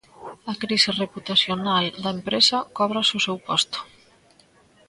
A 0.51 0.53
crise 0.63 0.89
reputacional 1.03 1.85
da 2.03 2.11
empresa 2.17 2.57
cóbrase 2.77 3.11
o 3.19 3.23
seu 3.25 3.37
posto. 3.47 3.79